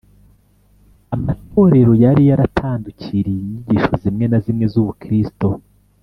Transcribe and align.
Amatorero 1.15 1.91
yari 2.03 2.23
yaratandukiriye 2.29 3.39
inyigisho 3.41 3.91
zimwe 4.03 4.25
na 4.27 4.39
zimwe 4.45 4.65
z 4.73 4.75
ubukristo 4.81 5.47